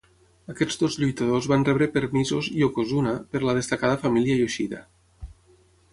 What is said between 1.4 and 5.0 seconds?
van rebre permisos "yokozuna" per la destacada família Yoshida.